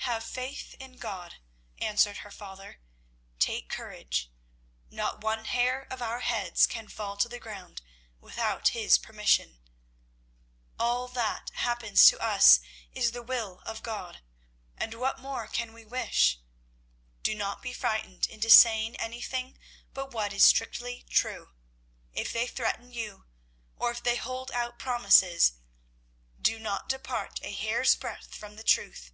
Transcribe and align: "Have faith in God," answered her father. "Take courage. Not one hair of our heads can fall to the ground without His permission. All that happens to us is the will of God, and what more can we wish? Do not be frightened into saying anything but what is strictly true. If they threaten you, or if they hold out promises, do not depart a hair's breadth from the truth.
"Have 0.00 0.22
faith 0.24 0.74
in 0.78 0.98
God," 0.98 1.36
answered 1.78 2.18
her 2.18 2.30
father. 2.30 2.82
"Take 3.38 3.70
courage. 3.70 4.30
Not 4.90 5.22
one 5.22 5.46
hair 5.46 5.86
of 5.90 6.02
our 6.02 6.20
heads 6.20 6.66
can 6.66 6.86
fall 6.86 7.16
to 7.16 7.30
the 7.30 7.38
ground 7.38 7.80
without 8.20 8.76
His 8.76 8.98
permission. 8.98 9.58
All 10.78 11.08
that 11.08 11.48
happens 11.54 12.04
to 12.10 12.18
us 12.20 12.60
is 12.92 13.12
the 13.12 13.22
will 13.22 13.60
of 13.64 13.82
God, 13.82 14.20
and 14.76 14.92
what 14.92 15.18
more 15.18 15.46
can 15.48 15.72
we 15.72 15.86
wish? 15.86 16.38
Do 17.22 17.34
not 17.34 17.62
be 17.62 17.72
frightened 17.72 18.26
into 18.26 18.50
saying 18.50 18.96
anything 18.96 19.58
but 19.94 20.10
what 20.12 20.34
is 20.34 20.44
strictly 20.44 21.06
true. 21.08 21.52
If 22.12 22.34
they 22.34 22.46
threaten 22.46 22.92
you, 22.92 23.24
or 23.76 23.90
if 23.92 24.02
they 24.02 24.16
hold 24.16 24.50
out 24.50 24.78
promises, 24.78 25.54
do 26.38 26.58
not 26.58 26.90
depart 26.90 27.40
a 27.42 27.50
hair's 27.50 27.96
breadth 27.96 28.34
from 28.34 28.56
the 28.56 28.62
truth. 28.62 29.12